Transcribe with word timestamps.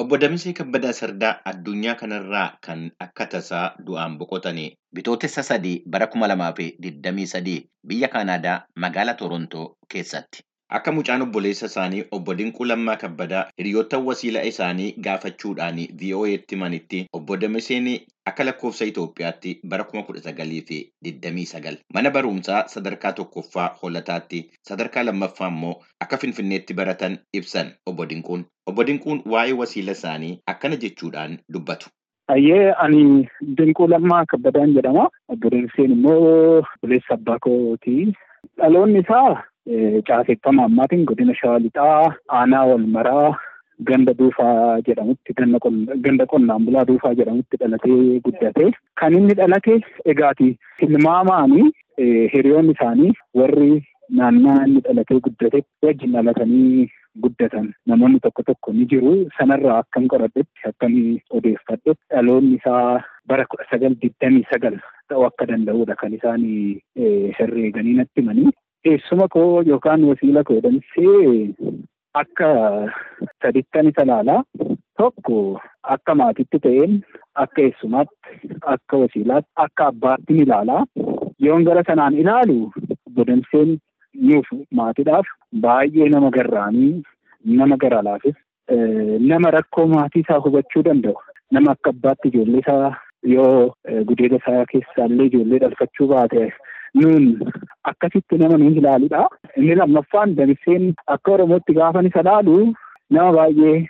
Obbo 0.00 0.16
Damisee 0.18 0.52
Kabbadaa 0.58 0.92
Sardaa 0.98 1.32
addunyaa 1.50 1.94
kanarraa 2.02 2.46
kan 2.66 2.84
akka 3.06 3.26
tasaa 3.34 3.64
du'aan 3.88 4.14
boqotanii 4.20 4.68
bitootessa 4.98 5.42
sadii 5.48 5.74
bara 5.94 6.06
kuma 6.14 6.28
lamaa 6.32 6.52
fi 6.60 6.68
digdamii 6.86 7.26
sadii 7.32 7.58
biyya 7.92 8.08
Kaanaadaa 8.14 8.56
magaalaa 8.84 9.14
Torontoo 9.22 9.66
keessatti. 9.94 10.42
Akka 10.78 10.92
mucaan 10.96 11.22
obboleessa 11.26 11.66
isaanii 11.66 12.04
obbo 12.16 12.34
Dinquu 12.38 12.64
Lammaa 12.70 12.96
Kabbadaa 12.96 13.44
hiriyoottan 13.58 14.04
wasiila 14.08 14.42
isaanii 14.50 14.92
gaafachuudhaan 15.06 15.80
VOA'tti 16.02 16.54
himanitti 16.56 17.00
obbo 17.12 17.36
Damiseen 17.36 17.88
akka 18.30 18.44
lakkoofsa 18.48 18.84
Itoophiyaatti 18.90 19.52
bara 19.74 19.84
kuma 19.92 20.02
kudha 20.08 20.20
sagalii 20.26 20.60
fi 20.70 20.78
digdamii 21.04 21.46
sagal 21.52 21.76
mana 21.94 22.10
barumsaa 22.16 22.62
sadarkaa 22.74 23.12
tokkoffaa 23.20 23.68
hollataatti 23.82 24.42
sadarkaa 24.72 25.02
lammaffaa 25.10 25.48
immoo 25.54 25.74
akka 26.00 26.16
Finfinneetti 26.24 26.74
baratan 26.82 27.18
ibsan 27.32 27.72
obbo 27.86 28.06
Dinquun. 28.06 28.44
Obbo 28.66 28.84
Dinquun 28.84 29.22
waa'ee 29.34 29.52
wasiila 29.62 29.92
isaanii 29.98 30.38
akkana 30.46 30.76
jechuudhaan 30.76 31.38
dubbatu. 31.52 31.88
Ayyee 32.28 32.72
ani 32.78 33.28
Dinquu 33.56 33.86
Lammaa 33.90 34.24
Kabbadaan 34.32 34.74
jedhama. 34.74 35.08
Obbo 35.28 35.50
Damiseen 35.50 35.92
immoo 35.92 36.58
obboleessa 36.58 37.14
abbaa 37.14 37.38
kooti. 37.46 38.12
Dhaloonni 38.58 38.98
isaa 39.00 39.42
caaseffama 40.08 40.64
ammaatiin 40.64 41.04
godina 41.04 41.34
Shawaa 41.40 41.58
Lixaa 41.58 42.14
aanaa 42.38 42.64
wal 42.70 42.86
maraa 42.96 43.34
ganda 43.88 44.12
duufaa 44.20 44.80
jedhamutti 44.86 45.34
ganda 45.38 46.26
qonnaan 46.32 46.64
bulaa 46.66 46.84
duufaa 46.90 47.14
jedhamutti 47.20 47.56
dhalatee 47.62 48.20
guddate. 48.26 48.70
Kan 49.00 49.14
inni 49.18 49.34
dhalate 49.40 49.80
egaati 50.14 50.48
tilmaamaani 50.80 51.62
hiriyoonni 52.34 52.72
isaanii 52.78 53.12
warri 53.40 53.72
naannaa 54.20 54.58
inni 54.66 54.80
dhalatee 54.88 55.20
guddate 55.26 55.62
wajjin 55.86 56.12
dhalatanii 56.16 56.88
guddatan 57.22 57.68
namoonni 57.86 58.20
tokko 58.26 58.42
tokko 58.48 58.72
ni 58.72 58.86
jiru. 58.92 59.14
Sanarraa 59.38 59.78
akkan 59.84 60.08
qoradhetti 60.14 60.68
akkan 60.72 60.94
odeeffadhe 61.38 61.94
dhaloonni 62.14 62.56
isaa 62.60 63.02
bara 63.28 63.46
kudha 63.52 63.66
sagal 63.70 63.94
digdamii 64.02 64.44
sagal 64.52 64.76
ta'uu 65.08 65.24
akka 65.30 65.46
danda'udha 65.52 65.96
kan 66.02 66.14
isaan 66.18 66.44
herreeganii 67.38 67.96
natti 68.00 68.20
himanii. 68.22 68.50
Eessuma 68.90 69.28
koo 69.28 69.62
yookaan 69.62 70.04
wasiila 70.10 70.44
koo 70.44 70.60
Damisee 70.60 71.54
akka 72.14 72.48
sadittan 73.42 73.88
isa 73.90 74.02
ilaalaa 74.06 74.42
tokko 74.98 75.36
akka 75.94 76.14
maatiitti 76.20 76.58
ta'een 76.66 76.96
akka 77.44 77.62
eessumaatti 77.66 78.50
akka 78.74 78.96
wasiilaatti 79.02 79.50
akka 79.66 79.86
abbaatti 79.92 80.32
ni 80.38 80.42
ilaalaa 80.46 80.82
yoon 81.46 81.64
gara 81.68 81.82
sanaan 81.90 82.14
ilaalu 82.22 82.58
obbo 83.06 83.24
Damiseen 83.30 83.76
nuuf 84.30 84.48
maatiidhaaf 84.80 85.26
baay'ee 85.66 86.08
nama 86.14 86.30
garraanii 86.38 86.92
nama 87.60 87.76
gara 87.84 88.02
laafis 88.08 88.36
nama 89.32 89.50
rakkoo 89.58 89.86
maatii 89.92 90.20
isaa 90.26 90.38
hubachuu 90.46 90.82
danda'u. 90.88 91.14
Nama 91.50 91.70
akka 91.76 91.90
abbaatti 91.94 92.28
ijoollee 92.28 92.60
isaa 92.64 92.90
yoo 93.34 93.74
gudeeda 94.10 94.36
isaa 94.42 94.64
keessaallee 94.72 95.26
ijoollee 95.30 95.58
dhalfachuu 95.64 96.06
baate 96.12 96.52
nuun 96.94 97.26
akkasitti 97.90 98.38
nama 98.38 98.58
nuun 98.58 98.76
ilaaludha. 98.82 99.26
Inni 99.56 99.74
lammaffaan 99.80 100.36
Damiseen 100.36 100.94
akka 101.06 101.32
Oromootti 101.32 101.74
gaafa 101.80 102.02
isa 102.10 102.20
ilaalu 102.26 102.72
nama 103.10 103.32
baay'ee 103.32 103.86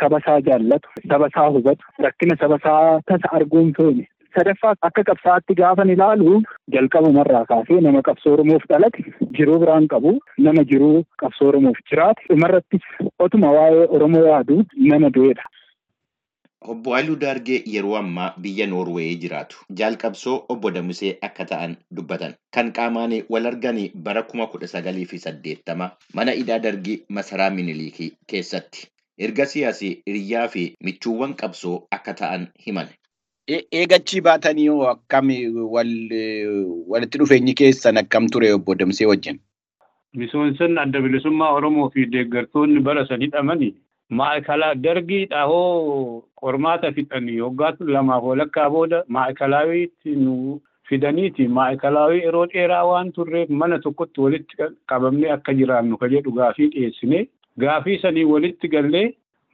saba 0.00 0.18
isaa 0.22 0.40
jaallatu, 0.50 0.88
saba 1.08 1.26
isaa 1.32 1.48
hubatu, 1.56 1.84
rakkina 2.06 2.36
saba 2.40 2.56
isaa 2.62 3.00
tasa 3.06 3.32
arguun 3.40 3.72
feene. 3.76 4.06
Sadaffaa 4.36 4.74
akka 4.86 5.02
qabsaa'aatti 5.08 5.54
gaafa 5.58 5.84
ilaalu 5.92 6.42
jalqabumarraa 6.74 7.44
kaasee 7.50 7.80
nama 7.80 8.02
qabsoo 8.08 8.32
Oromoof 8.36 8.66
dhalate 8.72 9.04
jiruu 9.38 9.58
biraan 9.62 9.86
qabu 9.94 10.12
nama 10.46 10.64
jiruu 10.72 11.02
qabsoo 11.22 11.48
Oromoof 11.52 11.78
jiraate 11.90 12.22
dhumarrattis 12.28 12.84
otuma 13.26 13.50
waa'ee 13.56 13.86
Oromoo 13.98 14.26
yaadu 14.26 14.58
nama 14.90 15.10
du'edha. 15.16 15.48
Obbo 16.60 16.92
Haayiluu 16.94 17.16
Daargee 17.16 17.62
yeroo 17.72 17.96
ammaa 17.96 18.34
biyya 18.44 18.66
Noorweeyii 18.66 19.16
jiraatu. 19.24 19.58
Jaalqabsoo 19.80 20.44
obbo 20.48 20.70
Damisee 20.70 21.16
akka 21.22 21.44
ta'an 21.44 21.76
dubbatan. 21.94 22.34
Kan 22.50 22.72
qaamaan 22.72 23.14
wal 23.28 23.46
argan 23.46 23.78
bara 23.94 24.22
kuma 24.22 24.46
kudha 24.46 24.66
sagalii 24.66 25.06
fi 25.06 25.18
saddeettama 25.18 25.90
mana 26.14 26.32
hidhaa 26.32 26.58
dargii 26.58 27.02
masaraa 27.08 27.50
Minilikii 27.50 28.10
keessatti. 28.26 28.88
Erga 29.18 29.46
siyaasii 29.46 30.02
hiriyyaa 30.06 30.48
fi 30.48 30.74
michuuwwan 30.84 31.34
qabsoo 31.34 31.86
akka 31.90 32.14
ta'an 32.14 32.48
himan. 32.66 32.88
Eegachii 33.48 34.20
baatanii 34.20 34.68
hoo 34.68 34.82
akkam 34.90 35.30
walitti 36.88 37.18
dhufeenyi 37.18 37.54
keessan 37.54 37.96
akkam 37.96 38.26
ture 38.28 38.52
obbo 38.52 38.74
Damisee 38.74 39.06
wajjin? 39.06 39.38
Misoomsonni 40.14 40.80
adda 40.80 41.00
bilisummaa 41.00 41.52
Oromoo 41.52 41.90
fi 41.90 42.06
deeggartoonni 42.06 42.80
bara 42.80 43.06
sanii 43.08 43.26
dhamani 43.32 43.74
maa'ikala 44.10 44.74
dargii 44.74 45.24
dhahoo 45.30 46.22
qormaata 46.40 46.92
fixanii 46.92 47.40
waggaa 47.40 47.72
lamaaf 47.94 48.24
walakkaa 48.30 48.70
booda 48.70 49.02
maa'ikalaawwiitti 49.16 50.16
nu 50.24 50.60
fidaniiti 50.88 51.48
maa'ikalaawwii 51.58 52.22
yeroo 52.24 52.46
dheeraa 52.52 52.84
waan 52.90 53.12
turreef 53.12 53.50
mana 53.62 53.78
tokkotti 53.78 54.20
walitti 54.20 54.56
qabamnee 54.92 55.30
akka 55.36 55.54
jiraannu 55.58 55.96
ka 56.02 56.08
jedhu 56.14 56.32
gaafii 56.38 56.68
dhiyeessine 56.74 57.26
gaafii 57.64 57.98
sanii 58.04 58.24
walitti 58.32 58.68
gallee 58.76 59.04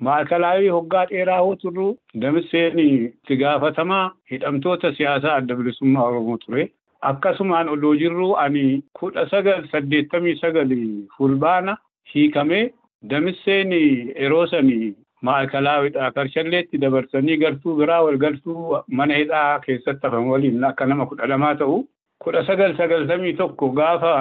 maa'ikalaawwii 0.08 0.70
waggaa 0.76 1.04
dheeraa 1.10 1.38
hoo 1.40 1.54
turru 1.64 1.88
Damiseen 2.20 2.78
itti 2.78 3.36
gaafatamaa 3.42 4.10
hidhamtoota 4.30 4.94
siyaasaa 4.94 5.34
adda 5.36 5.54
bilisummaa 5.54 6.02
Oromoo 6.02 6.36
ture. 6.38 6.70
Akkasumaan 7.00 7.68
odoo 7.68 7.94
jirru 7.96 8.36
ani 8.36 8.82
kudha 8.92 9.26
sagal 9.30 9.66
saddeettamii 9.72 10.36
sagali 10.40 10.78
fulbaana 11.16 11.76
hiikamee 12.14 12.70
Damiseen 13.10 13.72
yeroo 13.72 14.46
sanii 14.46 14.94
maa'ikalaawidha. 15.28 16.10
Karshalleetti 16.16 16.78
dabarsanii 16.84 17.36
gartuu 17.42 17.76
biraa 17.80 18.02
wal 18.06 18.16
galtuu 18.24 18.78
mana 18.88 19.18
hidhaa 19.20 19.58
keessatti 19.66 20.06
hafan 20.06 20.28
waliin 20.32 20.64
akka 20.70 20.86
nama 20.86 21.06
kudha 21.06 21.26
lamaa 21.32 21.54
ta'u. 21.62 21.84
Kudha 22.24 22.44
sagal 22.46 22.76
sagaltamii 22.76 23.32
tokko 23.40 23.68
gaafa 23.78 24.12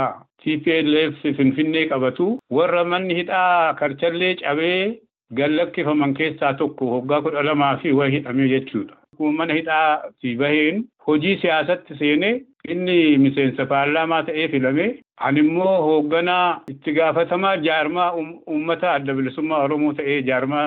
TPLF 0.44 1.22
Finfinnee 1.38 1.86
qabatu 1.92 2.28
warra 2.58 2.84
manni 2.84 3.16
hidhaa 3.22 3.74
karchallee 3.82 4.36
cabee 4.42 5.00
gallakkifaman 5.38 6.14
keessaa 6.20 6.54
tokko 6.54 6.90
waggaa 6.96 7.22
kudha 7.28 7.44
lamaa 7.50 7.78
fi 7.84 7.92
wayi 8.00 8.12
hidhamee 8.18 8.48
jechuudha. 8.56 8.96
Mana 9.20 9.54
hidhaa 9.54 10.02
fi 10.22 10.36
baheen 10.36 10.84
hojii 11.08 11.38
siyaasatti 11.42 11.96
seenee 12.00 12.42
inni 12.72 13.18
miseensa 13.18 13.66
paarlaamaa 13.66 14.24
ta'ee 14.28 14.48
filame. 14.54 14.86
Ani 15.18 15.40
immoo 15.40 15.76
hoogganaa 15.88 16.62
itti 16.74 16.94
gaafatamaa 16.98 17.56
jaarmaa 17.68 18.10
uummata 18.18 18.94
adda 18.94 19.14
bilisummaa 19.18 19.64
Oromoo 19.66 19.94
ta'ee 20.00 20.22
jaarmaa 20.30 20.66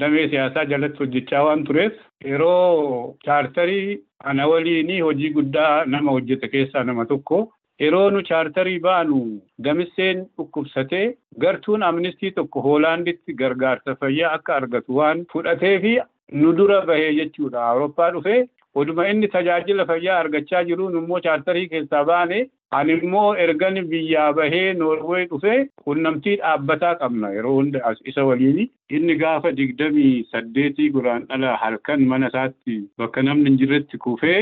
damee 0.00 0.28
siyaasaa 0.28 0.64
jalatti 0.72 0.98
hojjechaa 1.04 1.42
waan 1.48 1.64
tureef 1.64 1.92
yeroo 2.24 3.14
chaartarii 3.26 3.98
ana 4.24 4.46
waliinii 4.52 5.00
hojii 5.00 5.30
guddaa 5.36 5.84
nama 5.84 6.10
hojjete 6.16 6.48
keessaa 6.48 6.84
nama 6.84 7.04
tokko. 7.12 7.52
Yeroo 7.80 8.10
nu 8.10 8.22
chaartarii 8.22 8.78
baanu 8.80 9.16
Damiseen 9.64 10.24
dhukkubsatee 10.36 11.14
gartuun 11.40 11.82
amnistii 11.82 12.30
tokko 12.30 12.60
Hoolaanditti 12.66 13.34
gargaarsa 13.40 13.94
fayyaa 14.00 14.32
akka 14.38 14.54
argatu 14.56 14.96
waan 14.98 15.26
fudhatee 15.32 15.74
fi 15.82 15.98
nu 16.32 16.52
dura 16.56 16.80
bahee 16.86 17.12
jechuudha. 17.18 17.66
Awurooppaa 17.68 18.10
dhufee 18.14 18.46
oduma 18.80 19.08
inni 19.10 19.28
tajaajila 19.34 19.86
fayyaa 19.90 20.18
argachaa 20.24 20.62
jiruun 20.68 20.96
immoo 21.00 21.20
chaartarii 21.26 21.66
keessaa 21.72 22.04
baane 22.10 22.38
ani 22.78 22.94
immoo 23.02 23.26
ergani 23.44 23.82
biyyaa 23.92 24.28
bahee 24.38 24.64
Noorwee 24.78 25.24
dhufee 25.32 25.58
qunnamtii 25.84 26.36
dhaabbataa 26.40 26.94
qabna 27.02 27.30
yeroo 27.36 27.54
hunda 27.58 27.92
isa 28.12 28.24
waliin 28.30 28.58
inni 28.98 29.16
gaafa 29.22 29.52
digdamii 29.60 30.14
saddeetii 30.32 30.88
guraandhala 30.96 31.52
halkan 31.62 32.02
mana 32.14 32.30
isaatti 32.32 32.78
bakka 33.02 33.22
namni 33.28 33.50
hin 33.50 33.58
jirretti 33.62 33.98
kufee 34.08 34.40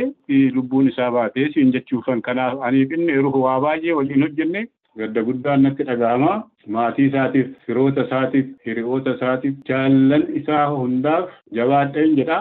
lubbuun 0.56 0.88
isaa 0.94 1.10
baatee 1.18 1.48
siin 1.56 1.72
jechuufan 1.76 2.22
kanaaf 2.30 2.64
aniif 2.70 2.96
inni 2.98 3.12
yeroo 3.18 3.44
waa 3.46 3.60
baay'ee 3.66 3.98
waliin 4.00 4.26
hojjenne 4.28 4.64
gadda 4.98 5.22
guddaan 5.28 5.62
natti 5.66 5.82
dhaga'ama. 5.86 6.34
Maatii 6.74 7.06
isaatiif, 7.10 7.46
firoota 7.66 8.02
isaatiif, 8.06 8.46
hiriyoota 8.66 9.14
isaatiif, 9.16 9.54
jaallan 9.68 10.22
isaa 10.40 10.66
hundaaf 10.74 11.32
jabaadheen 11.58 12.12
jedha. 12.20 12.36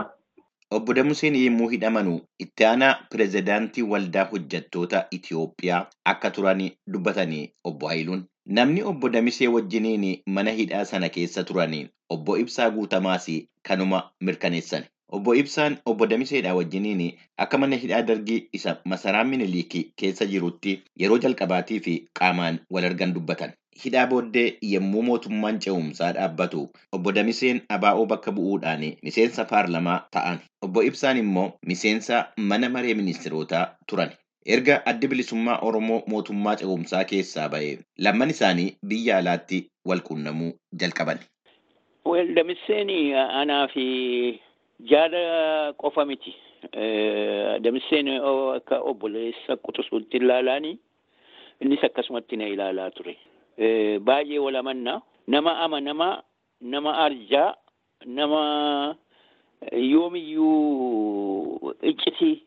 Obbo 0.75 0.93
Damuseen 0.97 1.35
yommuu 1.39 1.67
hidhamanu 1.71 2.13
itti 2.43 2.65
aanaa 2.69 2.91
pirezidaantii 3.11 3.83
waldaa 3.93 4.23
hojjettoota 4.31 5.01
Itoophiyaa 5.17 5.81
akka 6.11 6.31
turan 6.37 6.63
dubbatanii 6.95 7.41
obbo 7.71 7.87
Haayiluun. 7.91 8.23
Namni 8.59 8.83
obbo 8.91 9.09
Damisee 9.15 9.47
wajjiniin 9.55 10.05
mana 10.37 10.51
hidhaa 10.61 10.85
sana 10.93 11.09
keessa 11.17 11.43
turaniin 11.51 11.89
obbo 12.17 12.37
Ibsaa 12.45 12.69
Guutamaas 12.77 13.27
kanuma 13.69 14.01
mirkaneessan. 14.29 14.83
Obbo 15.15 15.33
Ibsaan 15.36 15.75
obbo 15.86 16.06
Damiseedhaa 16.12 16.54
wajjiniin 16.57 17.01
akka 17.44 17.57
mana 17.57 17.75
hidhaa 17.81 18.01
dargii 18.01 18.48
isa 18.60 18.71
masaraa 18.92 19.24
Minilikii 19.31 19.83
keessa 20.01 20.25
jirutti 20.31 20.71
yeroo 21.01 21.18
jalqabaatii 21.25 21.80
fi 21.88 21.94
qaamaan 22.19 22.57
wal 22.74 22.86
argan 22.89 23.13
dubbatan. 23.18 23.51
Hidhaa 23.83 24.06
booddee 24.13 24.45
yommuu 24.71 25.01
mootummaan 25.10 25.60
ce'umsaa 25.65 26.12
dhaabbatu 26.18 26.63
obbo 26.98 27.12
Damiseen 27.18 27.62
abaa'oo 27.77 28.06
bakka 28.13 28.31
bu'uudhaan 28.39 28.86
miseensa 29.04 29.45
paarlamaa 29.51 30.00
ta'an. 30.18 30.39
Obbo 30.62 30.81
Ibsaan 30.89 31.18
immoo 31.21 31.48
miseensa 31.71 32.24
mana 32.38 32.69
maree 32.69 32.94
ministirootaa 33.01 33.66
turan. 33.89 34.09
Erga 34.45 34.80
addi 34.92 35.07
bilisummaa 35.07 35.59
Oromoo 35.68 36.00
mootummaa 36.13 36.56
ce'umsaa 36.63 37.04
keessaa 37.12 37.50
ba'e 37.50 37.77
lamman 38.07 38.30
isaanii 38.36 38.71
biyya 38.88 39.18
alaatti 39.18 39.62
wal 39.86 40.01
quunnamuu 40.09 40.51
jalqaban. 40.80 41.19
Wel 42.06 42.33
Damisseen 42.36 42.89
anaa 43.42 43.68
fi 43.74 43.86
jaala 44.79 45.73
qofa 45.77 46.05
miti. 46.05 46.33
Damisseen 47.63 48.07
akka 48.55 48.79
obboleessa 48.81 49.57
quxisuutti 49.57 50.17
ilaalaani 50.17 50.77
innis 51.61 51.83
akkasumatti 51.83 52.37
na 52.37 52.47
ilaalaa 52.47 52.91
ture. 52.91 53.17
Baay'ee 53.99 54.39
wal 54.39 54.55
amanna. 54.55 55.01
Nama 55.27 55.57
amanamaa, 55.63 56.21
nama 56.61 56.97
arjaa, 57.05 57.53
nama 58.05 58.95
yoomiyyuu 59.71 61.73
iccitii 61.81 62.43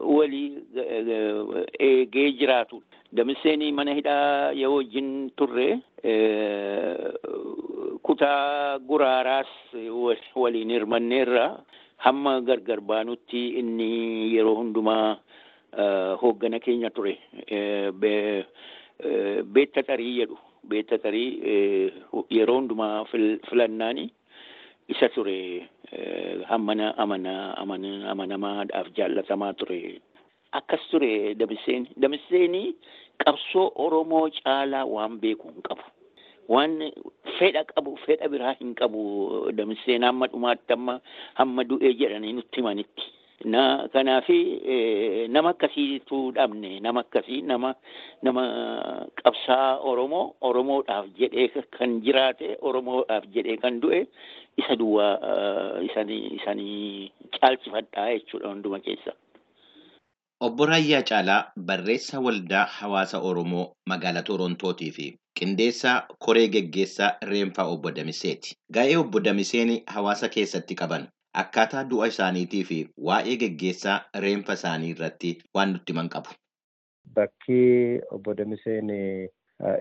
walii 0.00 0.58
eegee 1.78 2.32
jiraatu. 2.32 2.82
Damisseen 3.12 3.74
mana 3.74 3.94
hidhaa 3.94 4.52
yoo 4.52 4.74
wajjin 4.76 5.30
turre 5.36 5.78
kutaa 8.16 8.78
guraaraas 8.88 9.46
waliin 10.34 10.70
hirmanneerra 10.72 11.60
hamma 12.04 12.40
gargar 12.40 12.80
baanutti 12.80 13.48
inni 13.60 14.32
yeroo 14.34 14.54
hundumaa 14.56 15.16
hooggana 16.22 16.58
keenya 16.60 16.90
ture. 16.90 17.18
Beetta 19.52 19.82
tarii 19.82 20.16
jedhu. 20.20 20.38
Beetta 20.68 20.98
tarii 20.98 21.92
yeroo 22.30 22.56
hundumaa 22.60 23.04
filannaani 23.50 24.08
isa 24.88 25.08
ture 25.08 25.68
hammana 26.48 26.94
amanamaadhaaf 28.12 28.88
jaallatamaa 28.96 29.52
ture. 29.54 30.00
Akkas 30.52 30.88
ture 30.90 31.34
Damisseen. 31.34 31.86
Damisseen 32.00 32.56
qabsoo 33.24 33.72
Oromoo 33.74 34.30
caalaa 34.42 34.84
waan 34.86 35.20
beeku 35.20 35.48
hin 35.52 35.62
qabu. 35.68 35.82
Waan 36.48 36.78
fedha 37.38 37.64
qabu 37.72 37.96
fedha 38.06 38.28
biraa 38.32 38.54
hin 38.60 38.74
qabu 38.80 39.02
Damisseen 39.58 40.04
hamma 40.08 40.26
dhumaatti 40.32 40.72
amma 40.78 41.00
hamma 41.40 41.64
du'ee 41.64 41.92
jedhanii 42.02 42.32
nutti 42.38 42.60
himanitti. 42.62 43.06
Na 43.52 43.62
kanaafi 43.92 44.38
nama 45.34 45.50
akkasiitu 45.54 46.20
dhabne 46.38 46.80
nama 46.80 47.00
akkasii 47.04 47.42
nama 47.50 47.74
nama 48.22 48.44
qabsaa 49.22 49.76
Oromoo 49.90 50.24
Oromoodhaaf 50.40 51.10
jedhee 51.18 51.48
kan 51.78 51.98
jiraate 52.06 52.56
Oromoodhaaf 52.62 53.26
jedhee 53.34 53.56
kan 53.64 53.80
du'e 53.82 54.00
isa 54.62 54.76
duwwaa 54.80 55.12
isanii 55.90 56.22
isanii 56.38 57.12
caalchifadhaa 57.40 58.08
jechuudha 58.14 58.48
hunduma 58.54 58.80
keessa. 58.86 59.12
Obbo 60.40 60.66
Raayyaa 60.66 61.02
Caalaa 61.08 61.52
barreessaa 61.68 62.20
waldaa 62.20 62.64
hawaasa 62.78 63.18
Oromoo 63.28 63.64
magaalaa 63.92 64.22
Torontootii 64.22 64.90
fi 64.96 65.06
qindeessaa 65.40 65.94
koree 66.26 66.48
geggeessaa 66.56 67.10
Reenfaa 67.30 67.64
obbo 67.74 67.90
Damiseeti. 67.98 68.54
Gaa'ee 68.74 68.96
obbo 68.96 69.20
Damiseen 69.20 69.72
hawaasa 69.86 70.28
keessatti 70.28 70.74
qaban 70.82 71.08
akkaataa 71.44 71.84
du'a 71.92 72.06
isaaniitii 72.12 72.64
fi 72.72 72.78
waa'ee 73.08 73.36
geggeessaa 73.44 73.96
reenfa 74.26 74.52
isaanii 74.60 74.90
irratti 74.96 75.32
waan 75.54 75.72
nutti 75.72 75.92
himan 75.92 76.08
qabu. 76.16 76.36
Bakki 77.14 77.60
obbo 78.18 78.34
Damiseen 78.42 78.90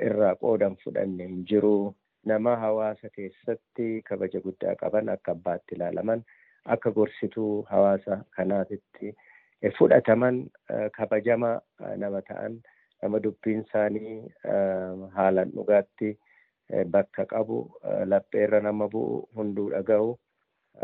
irraa 0.07 0.35
qoodan 0.35 0.77
fudhanne 0.83 1.27
hin 1.27 1.45
jiru. 1.51 1.75
Nama 2.25 2.55
hawaasa 2.63 3.09
keessatti 3.19 4.01
kabaja 4.09 4.39
guddaa 4.47 4.75
qaban 4.75 5.09
akka 5.09 5.31
abbaatti 5.37 5.75
ilaalaman 5.75 6.23
akka 6.75 6.91
gorsituu 6.91 7.61
hawaasa 7.71 8.23
kanaatitti 8.37 9.11
fudhataman 9.77 10.49
kabajama 10.97 11.61
nama 11.97 12.21
ta'an 12.21 12.61
nama 13.01 13.19
dubbiin 13.19 13.63
isaanii 13.65 14.21
haalaan 15.15 15.51
dhugaatti 15.55 16.11
bakka 16.93 17.25
qabu 17.33 17.57
lapheerra 18.11 18.61
nama 18.61 18.87
bu'u 18.89 19.25
hunduu 19.39 19.69
dhaga'u 19.73 20.15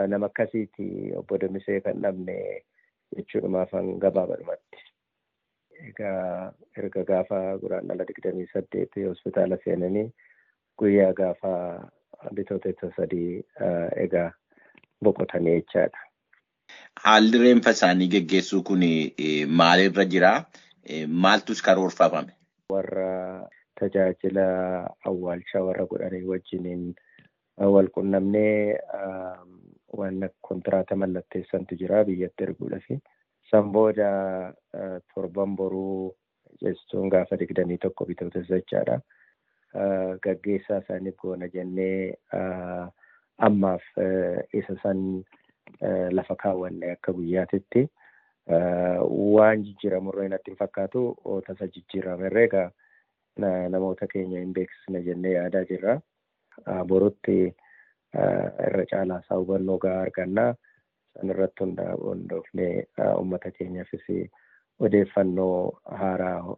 nama 0.07 0.25
akkasiiti 0.31 1.13
obbo 1.19 1.37
Damisee 1.37 1.79
kan 1.85 2.01
dhabne 2.01 2.37
jechuudhumaaf 3.15 3.71
gabaabadhumatti. 4.03 4.77
Egaa 5.89 6.51
erga 6.77 7.03
gaafa 7.03 7.39
guraandhala 7.63 8.05
digdamii 8.07 8.47
saddeeti 8.53 9.03
hospitaala 9.09 9.57
seenanii 9.65 10.05
guyyaa 10.77 11.13
gaafa 11.13 11.53
bitootessa 12.37 12.91
sadii 12.95 13.43
egaa 14.05 14.29
boqotanii 15.03 15.57
jechaadha. 15.59 15.99
Haalli 16.99 17.37
reenfa 17.39 17.71
isaanii 17.71 18.07
geggeessuu 18.13 18.61
kun 18.63 18.81
maalirra 19.47 20.05
jira? 20.05 20.31
Maaltus 21.07 21.61
karoorfamame? 21.61 22.33
Warra 22.69 23.47
tajaajila 23.79 24.45
awwaalchaa 25.05 25.63
warra 25.63 25.85
godhanii 25.85 26.23
wajjiniin 26.33 26.93
wal 27.75 27.87
qunnamnee 27.95 28.77
waan 29.97 30.29
kontiraata 30.41 30.95
mallatteessantu 30.95 31.75
jira 31.79 32.03
biyyatti 32.05 32.43
erguudhaaf. 32.43 32.85
San 33.51 33.71
booda 33.71 34.53
torban 35.15 35.55
boruu 35.55 36.13
jechuun 36.61 37.09
gaafa 37.09 37.37
digdamii 37.39 37.77
tokko 37.77 38.05
bitootessa 38.05 38.59
jechaadha. 38.59 38.99
Gaggeessaa 40.23 40.81
isaaniif 40.83 41.15
goona 41.17 41.47
jennee 41.47 42.13
ammaaf 43.37 43.83
isa 44.53 44.75
san 44.83 45.23
lafa 46.19 46.35
kaawwanne 46.43 46.91
akka 46.91 47.13
guyyaatitti 47.17 47.83
waan 49.35 49.63
jijjiiramurra 49.65 50.27
natti 50.29 50.51
hin 50.51 50.57
fakkaatu 50.63 51.03
tasa 51.47 51.67
jijjiiramerree 51.75 52.43
egaa 52.49 52.69
namoota 53.75 54.07
keenya 54.13 54.39
hin 54.39 54.53
beeksisne 54.53 55.01
jennee 55.03 55.31
yaadaa 55.33 55.63
jirra. 55.69 55.99
Borutti 56.87 57.37
irra 58.67 58.85
caalaa 58.91 59.19
isaa 59.23 59.37
hubannoo 59.43 59.77
gahaa 59.85 60.01
argannaa 60.07 60.49
san 61.13 61.29
irratti 61.35 61.63
hundoofnee 62.03 62.73
uummata 63.17 63.51
keenyaafis 63.51 64.05
odeeffannoo 64.79 65.79
haaraa 66.03 66.55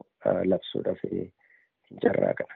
labsuudhaaf 0.54 1.04
hin 1.12 1.32
carraaqna. 2.04 2.56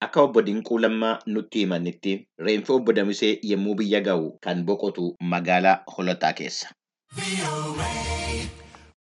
Akka 0.00 0.20
obbo 0.22 0.42
Dinquu 0.42 0.78
Lammaa 0.78 1.18
nutti 1.26 1.58
himanitti 1.64 2.12
reenfi 2.38 2.72
obbo 2.72 2.92
Damisee 2.92 3.38
yommuu 3.50 3.74
biyya 3.74 4.00
ga'u 4.00 4.32
kan 4.46 4.64
boqotu 4.66 5.14
magaalaa 5.20 5.76
Holotaa 5.96 6.32
keessa. 6.32 6.68